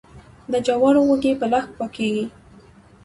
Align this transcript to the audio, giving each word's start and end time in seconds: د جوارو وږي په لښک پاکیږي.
د 0.51 0.53
جوارو 0.65 1.01
وږي 1.09 1.31
په 1.39 1.45
لښک 1.51 1.71
پاکیږي. 1.79 2.25